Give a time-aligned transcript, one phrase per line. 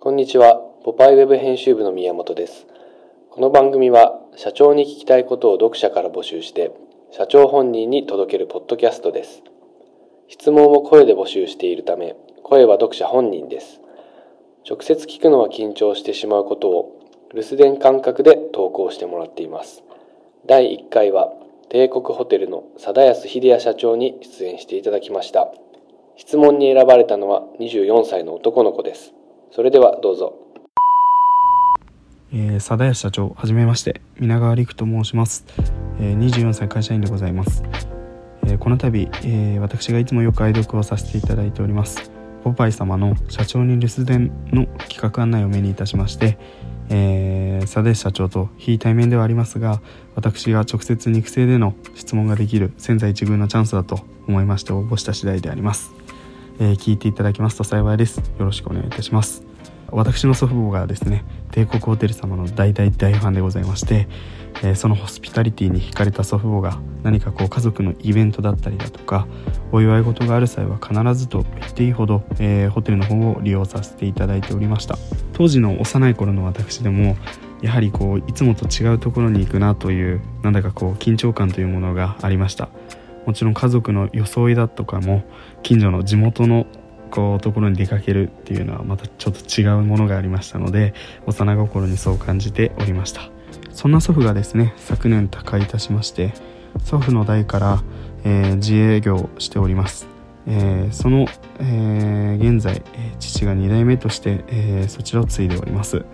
[0.00, 2.66] こんにちは、ポパイウェブ編集部の宮本です。
[3.30, 6.72] この番組は社長に聞きたいことを読者から募集して、
[7.12, 9.44] 社長本人に届けるポッドキャストです。
[10.26, 13.80] 質問を声で募集しているため、声は読者本人です。
[14.68, 17.00] 直接聞くのは緊張してしまうことを
[17.32, 19.84] 留守電感覚で投稿してもらっています。
[20.46, 21.32] 第1回は
[21.68, 25.52] 帝国ホテルの貞安秀也社長に出演していただきました。
[26.16, 29.12] 質問に選ばれたのは24歳の男の子です。
[29.52, 30.34] それではどうぞ。
[32.32, 34.00] えー、佐田谷社長はじめまして。
[34.18, 35.44] 皆川陸と申します、
[36.00, 37.62] えー、24歳会社員でございます、
[38.46, 42.10] えーこの度、えー私がいつもよく愛読をさせていただいております。
[42.42, 46.38] ポパイ様の社長に留守電の企画案内を目にいたしまして、
[46.88, 49.82] えー、佐田谷社長と非対面ではありますが
[50.14, 55.92] 私が直接肉声での質問ができる千載一遇のチャンスだと思いまして応募した次第であります、
[56.58, 58.18] えー聞いていただきますと幸いです。
[58.38, 59.44] よろしくお願いいたします。
[59.90, 64.08] 私の祖父母がですね帝国ホテル様の大大大ファンでございまして、
[64.62, 69.26] えーそのホスピタリティに惹かれた祖父母が何かこう家族のイベントだったりだとか
[69.70, 74.96] お祝い事がある際は必ずと言っていいほど、えーホテルの方を利用させていただいておりました。
[75.34, 77.16] 当時の幼い頃の私でも
[77.62, 82.65] やはりこういつもと違うところに行くなというなんだかこう緊張感というものがありました。
[83.26, 85.24] もちろん家族の装いだとかも
[85.62, 86.66] 近所の地元の
[87.10, 90.94] こうところに出かけるっていうのはまたちょっと違うものがありましたので
[91.26, 93.30] 幼心にそう感じておりました。
[93.72, 96.32] そんな祖父がですね昨年他界いたしまして
[96.84, 97.82] 祖父の代から、
[98.24, 100.08] えー自営業をしております、
[100.46, 101.26] えーその、
[101.60, 106.04] えー現在、え父が2代目として、えそちらを継いでおります。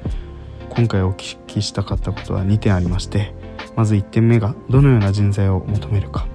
[0.71, 3.35] 今回お聞きしたかったことは2点ありまして
[3.77, 6.27] まず1点目がどのような人材を求めるか。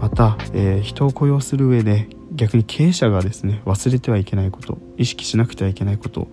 [0.00, 6.28] また、えー人を雇用する上で逆に経営者がですね忘れてはいけないこと意識しなくてはいけないこと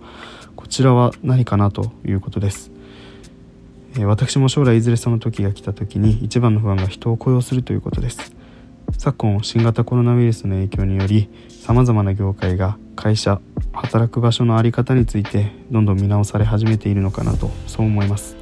[0.54, 2.70] こちらは何かなということです、
[3.94, 8.34] えー私も将来いずれその時が来た時に一番の不安が人を雇用するということです。
[8.98, 13.40] 昨今新型コロナウイルスの影響によりさまざまな業界が会社
[13.72, 18.36] 働く場所の在り方についてどんどん見直され始めているのかなとそう思います。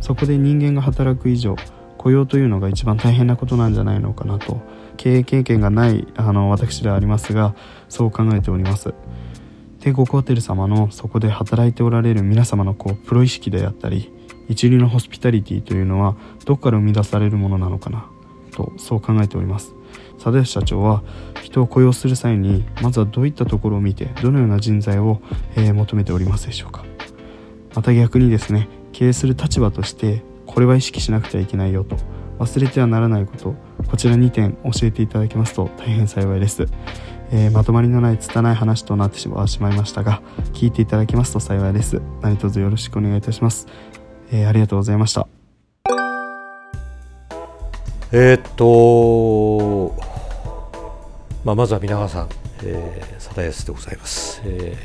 [0.00, 1.54] そこで人間が働く以上
[2.02, 4.60] 雇用というのが一番大変なことなんじゃないのかなと
[4.96, 7.54] 経営経験がないあの私ではありますが
[7.88, 8.94] そう考えております。
[9.78, 14.12] 帝国ホテル様のそこで働いておられる皆様のこうプロ意識であったり
[14.48, 18.06] 一流のホスピタリティというのはどこから生み出されるものなのかな
[18.52, 19.74] とそう考えております。
[20.22, 21.02] 佐田社長は
[21.42, 25.20] 人を雇用する際にまずはどういったところを見てどのような人材を、
[25.56, 26.84] えー求めておりますでしょうか。
[27.74, 30.22] また逆にですね経営する立場として
[30.54, 31.96] これは意識しなくてはいけないよと。
[32.38, 33.54] 忘れてはならないこと。
[33.88, 36.66] こちら2点教えていただけますと大変幸いです、
[37.30, 40.22] えーまとまりのない拙い話となってしましまいましたが
[40.54, 42.00] 聞いていただけますと幸いです。
[42.22, 43.66] 何卒よろしくお願いいたします、
[44.30, 45.28] えーありがとうございました。
[48.12, 49.94] えーっと、
[51.44, 52.28] まあ、まずは皆川さん、
[52.62, 54.76] えー、佐田康でございます、え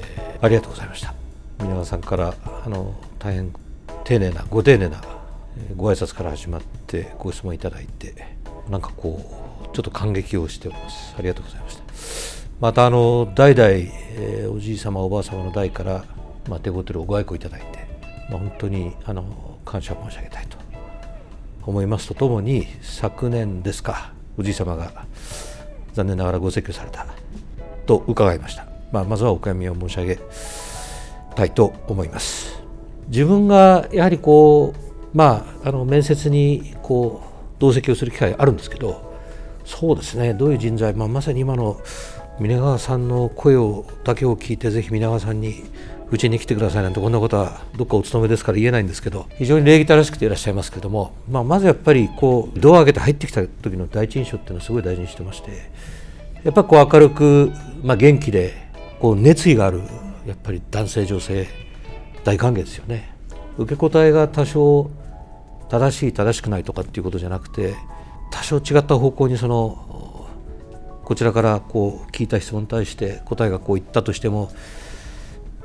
[0.41, 1.13] ーありがとうございました。
[1.59, 2.33] 皆川さんから
[2.65, 3.51] あの大変
[4.03, 5.01] 丁寧なご丁寧な
[5.75, 8.37] ご挨拶から始まってご質問いただいて
[8.69, 9.21] なんかこ
[9.71, 11.15] うちょっと感激をしております。
[11.17, 11.83] ありがとうございました。
[12.59, 16.05] またあの代々、えおじい様おばあ様の代から、
[16.49, 17.87] ま、手ごてるをご愛顧いただいて、
[18.31, 20.57] ま、本当にあの感謝申し上げたいと
[21.63, 25.05] 思いますとともに昨年ですかおじい様が
[25.93, 27.05] 残念ながらご説教された
[27.85, 30.19] と伺いました、まあ、まずはお悔やみを申し上げ
[31.35, 32.57] たいと思います。
[33.09, 34.86] 自分がやはりこう
[35.17, 39.15] まああの面接にこう同席をする機会あるんですけど
[39.65, 41.81] そうですねどういう人材、まあ、まさに今の
[42.39, 45.63] 皆川さんの声をだけを聞いてぜひ皆川さんに
[46.11, 55.49] うちに来てくださいなんてこんなことはどっかお勤めですから言えないんですけど非常に礼儀正しくていらっしゃいますけども、まあ、まずやっぱりこうドアを開けて入ってきた時の第一印象っていうのはすごい大事にしてまして
[56.43, 57.51] やっぱこう明るく、
[57.81, 58.53] まあ、元気で
[58.99, 59.81] こう熱意がある
[60.27, 61.47] やっぱり男性女性
[62.23, 63.17] 大歓迎ですよね。
[63.57, 64.89] 受け答えが多少
[65.69, 67.75] 正しい正しくないとかっていうことじゃなくて
[68.31, 70.27] 多少違った方向にその
[71.03, 74.51] こちらからこう聞いた質問に対して答えがこう言ったとしても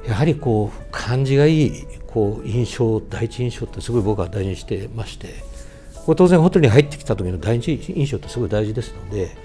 [0.07, 1.73] やはりこう感じがいい
[2.07, 5.35] こう印象第一印象ってすごい僕は大事にしてまして
[6.05, 9.37] これ当然ホテルに入ってきた時の第一印象ってすごい大事ですので、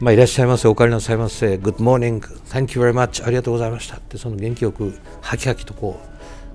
[0.00, 3.96] まあ、いらっしゃいませお帰りなさいませ Good morning Thank you very much ありがとうございました。
[3.96, 6.00] ってその元気よくハキハキとこ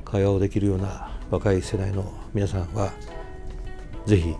[0.01, 2.93] う会話をできるような若い世代の皆さんは
[4.05, 4.35] ぜひ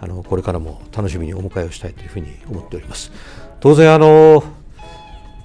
[0.00, 3.12] あのこれからも楽しみにお迎えをしたいというふうに思っております。
[3.60, 4.42] 当然あの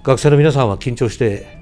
[0.03, 1.57] 学生の皆さんは緊張して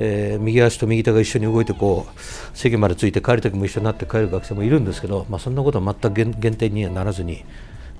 [0.00, 7.44] えー、右足と右手が一緒に動いてこう席までついて帰る時も一緒になって帰る学生もいるんですけど、まあ、そんなことは全く減点にはならずに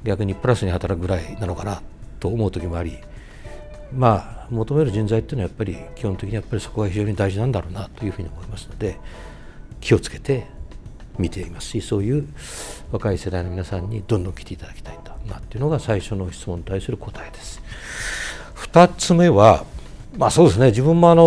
[0.05, 1.83] 逆にプラスに働くぐらいなのかな
[2.21, 2.99] と思う時もあり
[3.93, 8.99] まあ求める人材っていうのはやっぱり基本的にやっぱりそこが非常に大事なんだろうなというふうに思いますので
[9.81, 10.47] 気をつけて
[11.19, 12.27] 見ていますしそういう
[12.93, 17.63] 若い世代の皆さんにどんどん来ていただきたいとなっていうのが最初の質問に対する答えです。
[18.57, 19.65] 2つ目は
[20.17, 21.23] まあそうですね自分もあの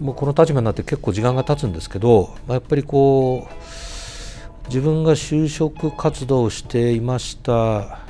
[0.00, 8.00] もうこの立場になって結構時間が経つんですけど、まあ、やっぱりこう自分が就職活動をしていました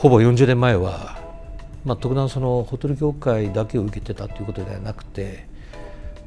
[0.00, 1.18] ほぼ40年前は、
[1.84, 5.46] まあ、特段そのホテル業界だけを受けてたということではなくて、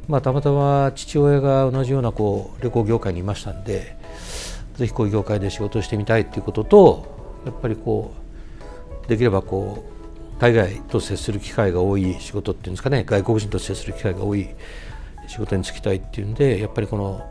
[0.08, 3.96] まあ、たまたま父親が同じようなこう旅行業界にいましたんで
[4.76, 8.14] ぜひこういう業界で仕事をしてみたいということとやっぱりこ
[9.06, 14.50] うできればこう海外と接する機会が多い仕事っていうんですかね外国人と接する機会が多い
[15.28, 17.30] 仕事に就きたいっていうんでやっぱりこの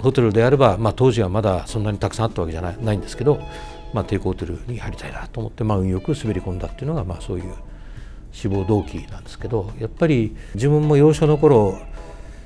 [0.00, 3.40] ホテルであれば、まあ、当時はまだそんなにたくさんあったわけじゃないないんですけど、
[3.92, 7.52] まあ、帝国ホテルに入りたいなと思って、まあ、運よく滑り込んだっていうのが、まあ、そういう
[8.32, 11.80] 志望動機なんですけどやっぱり自分も幼少の頃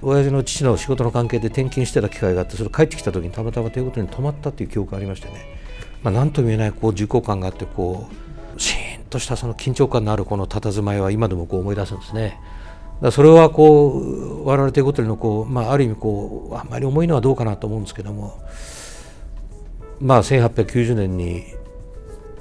[0.02, 5.46] 親父の父の仕事の関係で転勤してた機会があってそれ帰ってきた時にたまたま帝国ホテルに泊まったっていう記憶がありましてね、
[6.02, 8.08] まあ、何とも言えないこう重厚感があってこ
[8.56, 12.38] うシーンとしたその緊張感のあるこの佇まいは今でもこう思い出すんですね。
[13.10, 18.40] それはこう我々ということのこう、まあ、ある意味こうあんまり重いのはどうかなと思うんですけども
[19.98, 21.42] まあ1890年に、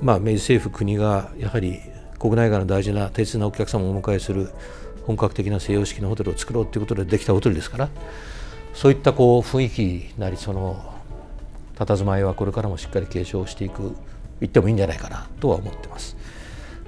[0.01, 1.79] まあ、明治政府国がやはり
[2.21, 4.51] 国内外の大事な大切なお客様をお迎えする
[5.07, 7.89] 本格的な西洋式のホテルを作ろうということでできたホテルですから
[8.75, 10.93] そういったこう雰囲気なりその
[11.75, 13.95] 佇まいはこれからもしっかり継承していく
[14.39, 16.15] いってもいいんじゃないかなとは思ってます。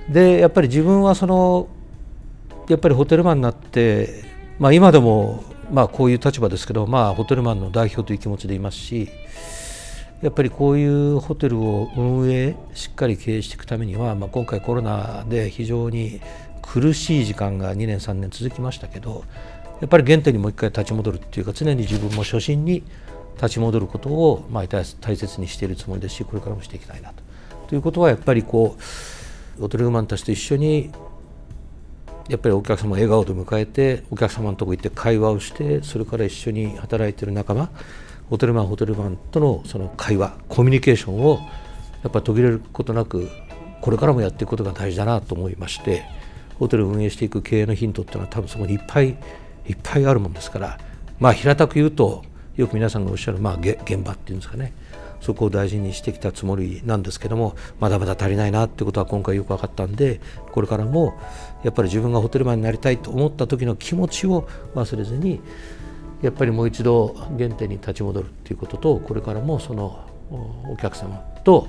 [0.07, 1.67] でやっぱり自分はその
[2.69, 4.23] やっぱりホテルマンになって、
[4.59, 9.09] まあ、今でもまあこういう立場ですけど、まあ、ホテルマンの代表という気持ちでいますし
[10.23, 16.21] やっぱりこういうホテルを運営しっかり経営していくためには、まあ、今回コロナで非常に
[16.61, 19.25] 苦しい時間が2年3年続きましたけど
[19.81, 22.83] やっぱり原点にもう一回立ち戻るっていうか常に自分も初心に
[23.35, 27.15] 立ち戻ることをまあ大切にしているつもりですしこれからもしていきたいなと。
[27.67, 28.77] ということはやっぱりこ
[29.57, 30.91] うホテルマンたちと一緒に
[32.29, 37.69] やっぱりお客様を笑顔で迎えてお客様のとこ行って会話をしてそれから一緒に働いてる仲間
[38.29, 41.39] ホテルマンホテルマンとのその会話コミュニケーションを
[42.03, 43.29] やっぱ途切れることなく
[43.81, 46.03] これからもやっていくことが大事だなと思いまして
[46.59, 50.79] ホテルを運営していく経営のヒントっていうのは多分そこにいっぱいいっぱいあるもんですから
[51.19, 52.23] まあ平たく言うと
[52.55, 54.73] よく皆さんがおっしゃるまあ現場っていうんですかね
[55.21, 60.19] そこを大事にしてきたつもりなんですけどもまだまだ足りないなってことは今回よく分かったんで
[60.51, 61.17] これからも
[61.63, 65.39] やっぱり自分がホテルマンになりたいと思った時の気持ちを忘れずに
[66.23, 70.07] やっぱりもう一度原点に立ち戻るっていうこととこれからもその
[70.69, 71.67] お客様と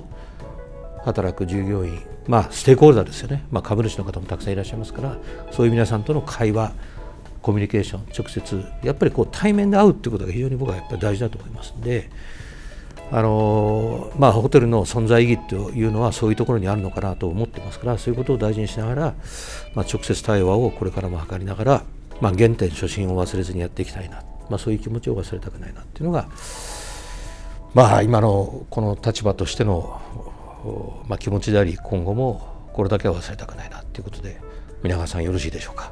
[1.03, 5.17] 働く従業員まあステークホルダーですよね、まあ、株主の方もたくさんいらっしゃいますから
[5.51, 6.71] そういう皆さんとの会話
[7.41, 12.09] コミュニケーション直接やっぱりこう対面で会うっていうことが非常に僕はやっぱり大事だと思いますんで。
[13.11, 19.01] あのまあ、ホテルの存在意義というのはそういうところにあるのかなと思ってますからそういうことを大事にしながら、
[19.75, 21.83] まあ、直接対話をこれからも図りながら、
[22.19, 26.27] まあ、原点初心を忘れずにやっていきたいな、まあ、そういう気持ちを忘れたくないなっていうのが、
[27.73, 30.01] まあ、今のこの立場としての、
[31.07, 34.39] まあ、気持ちであり今後もこれだけは忘れたくないなっていうことで
[34.83, 35.91] 皆川さんよろしいでしょうか。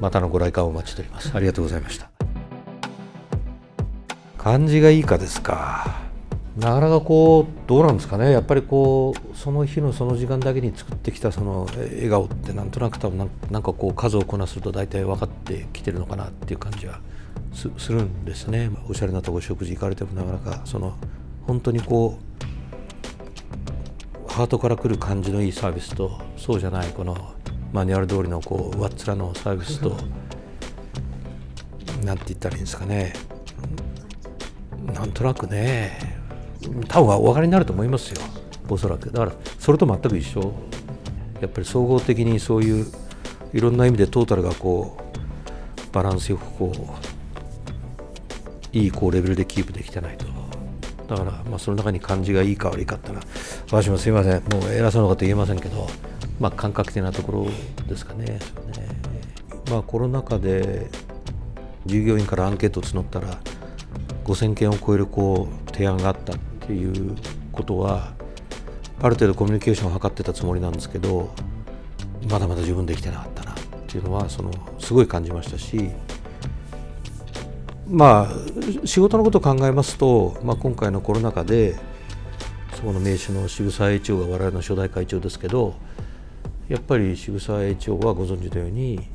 [0.00, 1.30] またのご来館をお待ちしております。
[1.34, 2.10] ありがとうございました。
[4.36, 6.01] 漢字がいいかですか。
[6.56, 8.30] なかなかこうどうなんですかね。
[8.30, 17.00] やっぱりこうその日のその時間だけに作ってきたその笑顔ってなんとなく多分なんかこう数をこなすと大体分かってきてるのかなっていう感じは
[17.52, 18.70] するんですね。
[18.88, 20.94] おしゃれなとこ食事行かれてもなかなかその
[21.46, 22.18] 本当にこ
[24.28, 27.16] うハートから来る感じのいいサービスとそうじゃないこの
[27.72, 29.96] マニュアル通りのこう上っ面のサービスと
[32.04, 33.14] なんて言ったらいいんですかね。
[34.92, 36.11] なんとなくね。
[36.88, 38.22] 多分お分かりになると思いますよ。
[38.68, 39.10] おそらく。
[39.10, 40.52] だからそれと全く一緒。
[41.40, 42.86] やっぱり総合的にそういう
[43.52, 50.26] いろんな意味でトータルがこうバランスよくこういいこうレベルでキープできてないと。
[51.08, 53.26] だからまあその中に感じがいいか悪いかっていうのは
[53.66, 54.42] 私もすいません。
[54.44, 55.88] もう偉そうなこと言えませんけど
[56.40, 57.46] まあ感覚的なところ
[57.86, 58.24] ですかね。
[58.24, 58.38] ね
[59.68, 60.88] まあコロナ禍で
[61.84, 63.38] 従業員からアンケートを募ったら
[64.24, 66.34] 5000件を超えるこう提案があった。
[66.72, 67.16] ていう
[67.52, 68.14] ことは
[69.02, 71.34] ある程度コミュニケーションを図ってたつもりなんですけど
[72.30, 73.54] まだまだ自分できてなかったなっ
[73.86, 75.90] ていうのはそのすごい感じましたし
[77.88, 81.76] まあ仕事のことを考えますと、まあ、今回のコロナ禍で
[82.74, 85.74] そこの名刺の渋沢栄一郎が我々の初代会長ですけど
[86.68, 89.08] やっぱり渋沢栄一郎はご存知のように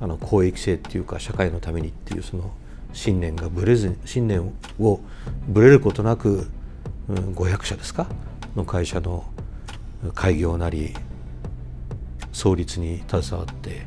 [0.00, 2.52] あの公益性っていうか社会のためにっていうその
[2.92, 5.00] 信念がぶれず信念を
[5.48, 6.46] ぶれることなく、
[7.08, 8.06] 500社ですか？
[8.56, 9.24] の会社の
[10.14, 10.94] 開業なり
[12.32, 13.86] 創立に携わって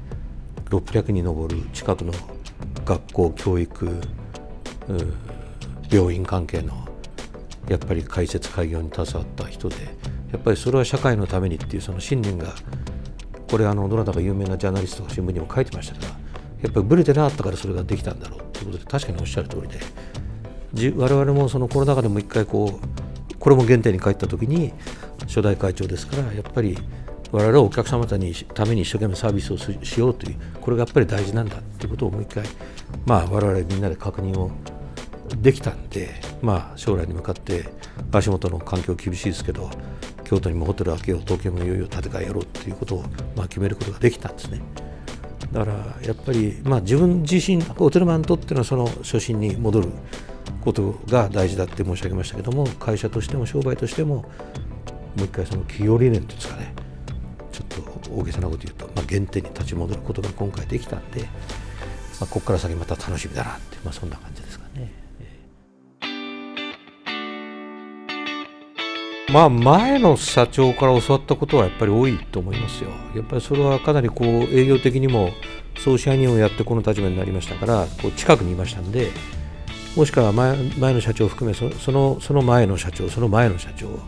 [0.70, 2.14] 600に上る近くの
[2.86, 4.02] 学校教育
[5.92, 6.88] 病院関係の
[7.68, 9.76] やっぱり開設開業に携わった人で
[10.32, 12.54] やっぱりそれは社会のためにっていうその信念が
[13.50, 16.08] これあのどなたか有名なジャーナリストが新聞にも書いてましたが
[16.62, 22.95] やっぱりブレてなかったからそれができたんだろうということで確かにおっしゃる通りで我々もそのコロナ禍でも一回こう
[23.46, 24.74] これも原点に帰った時に
[25.28, 26.80] 初代会長ですからやっぱり
[27.32, 32.44] 我々はお客様たにために一生懸命サービスをしようというこれがやっぱり大事なんだということをもう一回
[33.06, 34.50] まあ我々みんなで確認を
[35.38, 36.10] できたんで、
[36.42, 37.66] まあ、将来に向かって
[38.12, 39.70] 足元の環境厳しいですけど
[40.24, 43.04] 京都にもホテル開けよう東京もいよいよ建て替えやろうということを、
[43.36, 44.60] まあ、決めることができたんですね。
[45.52, 49.90] だからやっぱり、まあ、自分自身ホテルマンにとってのその初心に戻る。
[50.66, 54.26] ことが大事だって申し上げましたけども会社としても商売としてもも
[55.22, 56.74] う一回その企業理念というんですかね
[57.52, 61.28] ちょっと大げさなこと言うと、まあ、原点に立ち戻ることが今回できたんで、ま
[62.22, 64.92] あ、ここから先また楽しみだなって、まあ、そんな感じですかね。
[69.32, 72.92] まあ前の社長から教わったことはやっぱり多いと思いますよ。
[73.16, 75.32] やっぱりそれはかなりこう営業的にも
[75.78, 79.10] 総支配人をやってこの立場になりましたからこう近くにいましたんで
[79.96, 84.00] もしくは前前の社長を含めそのその前の社長その前の社長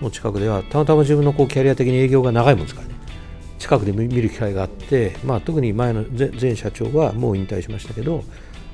[0.00, 2.94] の近くではたまたま自分のこうキャリア的に営業が長いもんですからね
[3.58, 6.04] 近くで見る機会があって、まあ、特に前の
[6.40, 8.22] 前社長はもう引退しましたけど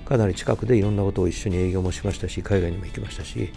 [0.04, 3.50] かなり近くでいろんなことを一緒に営業もしましたし海外にも行きましたし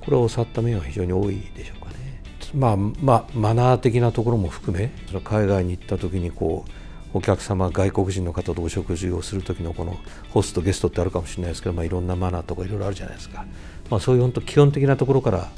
[0.00, 2.20] これを教わった面は非常に多いでしょうかね。
[2.54, 6.70] まあまあ、マナー的なところも含めその海外に行った時にこう
[7.14, 9.98] お客様外国人の方とお食事をする時のこの
[10.30, 13.44] ホストゲストってあるかもしれないですけど、まあ、いろんなマナーとかいろいろあるじゃないですか、
[13.90, 15.50] まあ、そういう本当基本的なところから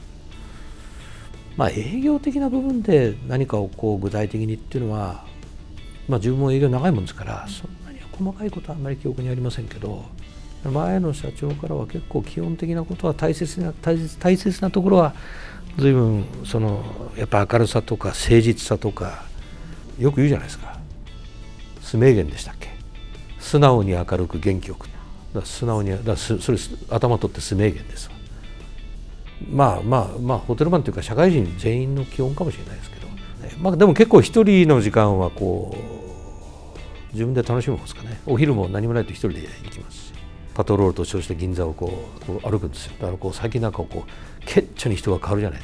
[1.57, 5.25] まあ営業的な部分で何かをこう具体的にっていうのは、
[6.09, 10.05] まあ、自分も営業長いもんですからそんなに細かいことはあんまり記憶にありませんけど
[10.65, 15.15] 前の社長からは結構基本的なことは大切な大切大切なところは
[15.79, 16.83] 随分その
[17.17, 19.25] やっぱ明るさとか誠実さとか
[19.99, 20.84] よく言うじゃないですか。
[21.95, 22.71] ス名言でしたっけ？
[23.39, 24.89] 素直に明るく元気よく。
[25.45, 26.59] 素直にだそれ
[26.91, 28.11] 頭取ってス名言です
[29.49, 33.07] まあまあまあホテルマンというか社会人全員の基本かもしれないですけど、
[33.61, 36.79] まあでも結構一人の時間はこう
[37.13, 38.21] 自分で楽しむんですかね。
[38.27, 40.13] お昼も何もないと一人で行きますし。
[40.53, 42.95] パトロールと称して銀座をこう歩くんですよ。
[42.99, 45.61] だからこう最近なんかこう顕著に人が変わるじゃない。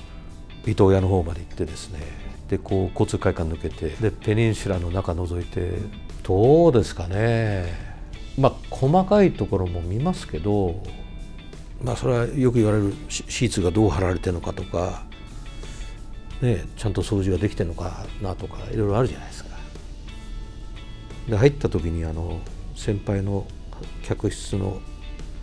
[0.67, 2.01] 伊東屋の方まで行ってですね。
[2.49, 3.89] でこう交通会館抜けて。
[3.89, 6.10] でペニンシュラの中覗いて。
[6.23, 7.73] どうですかね。
[8.39, 10.83] まあ細かいところも見ますけど。
[11.83, 15.05] まあそれはよく言われるシーツがどう貼られてるのかとか。
[16.43, 19.51] ねちゃんと掃除ができてるのかなとかいろいろあるじゃないですか。
[21.29, 22.41] で入った時にあの
[22.75, 23.47] 先輩の
[24.03, 24.81] 客室の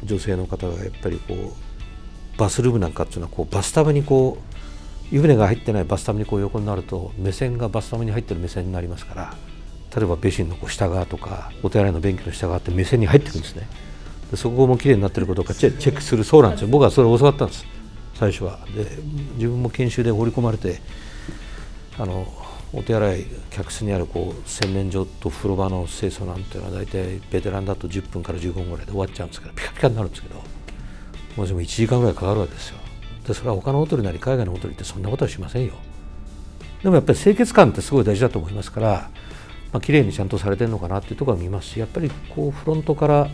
[0.03, 9.46] 女性の方がやっぱりこうバスルームなんかっていうのはこうバスタブにこう湯船が入ってないバスタブにこう横になると目線がバスタブに入ってる目線になりますから。
[9.95, 13.67] 例えばベシンのこう下側とかお手洗いの便器の下側って目線に入ってくるんですね。
[14.31, 16.67] でそこも綺麗になってることかチェックするそうなんですよ。
[16.67, 17.65] 僕はそれを教わったんです。
[18.15, 18.59] 最初は。
[18.75, 18.85] で
[19.35, 20.81] 自分も研修で放り込まれて
[21.97, 22.27] あの
[22.73, 30.35] お手洗い客室にあるこう洗面所と風呂場の清掃なんていうのは大体ベテランだと10分から15分ぐらいで終わっちゃうんですけどピカピカになるんですけど
[31.37, 32.77] もしも1時間ぐらいかかるわけですよ。
[33.25, 35.73] でそれは他のホテルなり海外のホテルってそんなことはしませんよ。
[36.83, 39.09] でもやっぱり清潔感ってすごい大事だと思いますから、
[39.77, 43.29] まあ綺麗にちゃんとされてるのかなっていうところは見ますしやっぱりこうフロントから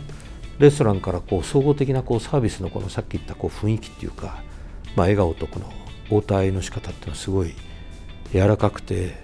[0.58, 4.42] レストランからこう総合的なこうサービスのこのさっき言ったこう雰囲気っていうか、
[4.94, 5.72] まあ、笑顔とこの
[6.10, 7.54] 応対の仕方っていうのはすごい
[8.32, 9.14] 柔らかくて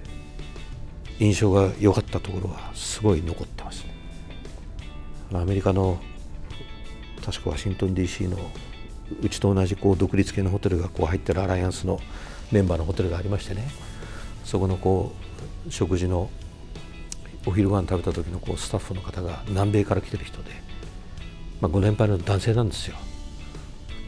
[1.19, 3.93] 印象が良かったところはすごい残ってます、ね、
[5.35, 6.01] アメリカの
[7.23, 8.39] 確かワシントン DC の
[9.23, 12.01] うちと同じこう独立系のホテルがこう入ってるアライアンスの
[12.51, 13.69] メンバーのホテルがありましてね。
[14.45, 15.13] そこのこ
[15.69, 16.31] う食事の
[17.47, 20.51] お昼ご飯食べた時のこうスタッフの方が南米から来てる人で、
[21.61, 22.97] まあ、ご年配の男性なんですよ。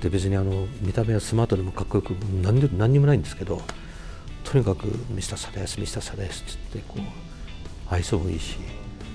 [0.02, 2.10] で別にあの見た目はスマートでもかっこよく
[2.42, 3.62] 何で何にもないんですけど
[4.42, 7.00] とにかく「ミスターサデスミスターサデス」っつってこう
[7.88, 8.56] 愛想もいいし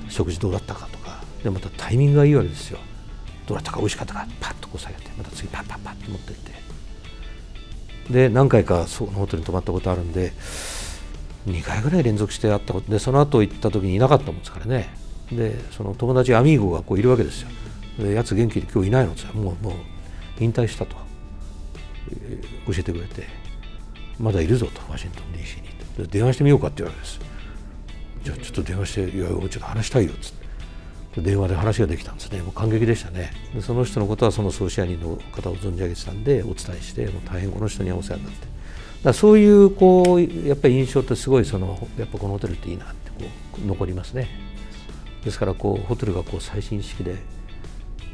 [0.08, 2.80] 食事どうだったかとかでまたタイミングがいいわけですよ。
[3.46, 6.52] どうだったか美味しかったかパッとこう下げてまた次パッパッパッと持ってって。
[8.10, 10.32] で何回かそのホテルに泊まったことあるんで
[11.48, 14.90] 2回ぐらい連続して会ったことでその後行った時にいなかったもんですからね。
[15.32, 17.50] でその友達アミーゴがこういるわけですよ。
[18.00, 19.74] でやつ元気で今日いないのってもうもう
[20.40, 20.96] 引退したと
[22.68, 23.48] 教えてくれて。
[24.20, 25.62] まだいるぞとワシントン DC
[26.02, 26.10] に。
[26.10, 27.20] 電話してみようかって言わけです。
[28.24, 31.22] じゃあちょっと電話して「いやちょっと話したいよ」っつって。
[31.22, 32.42] 電話で話ができたんですね。
[32.42, 33.32] もう感激でしたね。
[33.54, 38.57] でその人のことはそのソーシアニの方を存じ上げてたんでお伝えしてもう大変この人にはお世話になって。
[39.04, 43.26] だそういうこうやっぱり印象ってすごいそのやっぱこのホテルっていいなってこ
[43.64, 44.28] う残りますね
[45.24, 47.18] ですからこうホテルがこう最新式で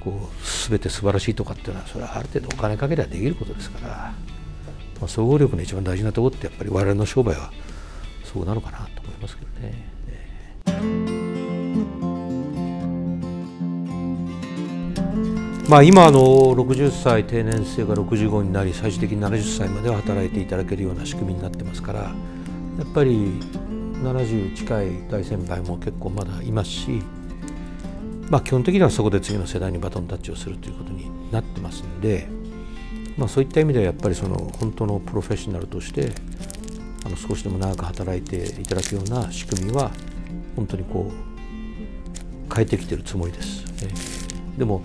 [0.04, 4.13] こう全て素晴らしいとかっていうのはそれはある程度お金かけりゃできることですから、
[5.00, 7.52] まあ、総合力の一番大事なところってやっぱり我々の商売は
[8.24, 9.92] そうなのかなと思いますけどね。
[15.70, 22.10] まあ、今あの60歳定年制が65になり最終的に70歳までは働いていただけるような仕組みになってますからや
[22.84, 23.39] っぱり
[24.03, 27.01] 70近い大先輩も結構まだいますし、
[28.29, 32.27] まあ、基本的にはそこで次の世代にバトンタッチをするということになってますんで、
[33.17, 36.12] まあ、そういった意味ではやっぱりその本当のプロフェッショナルとして
[37.05, 39.91] あの少しでも長く働いていただくような仕組みは
[40.58, 43.63] 本当にこう変えてきてるつもりです。
[44.58, 44.84] でも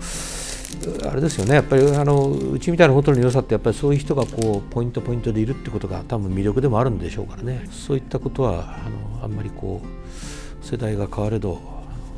[1.09, 11.59] あれですよねやっぱりあのうちみたいなホテルの良さってやっぱりそういう人がこうポイントポイントでいるってことが多分魅力でもあるんでしょうからねそういったことはあのあんまりこう世代が変われど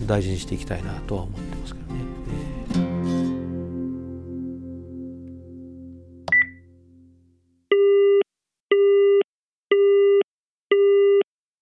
[0.05, 1.81] 大事にしていきたいなとは思ってますけど。